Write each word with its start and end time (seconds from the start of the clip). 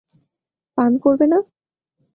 পান 0.77 0.91
করবে 1.03 1.25
না! 1.31 1.39